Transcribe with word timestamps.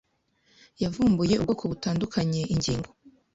yavumbuye 0.83 1.33
ubwoko 1.37 1.63
butandukanye 1.71 2.41
ingingo 2.53 2.89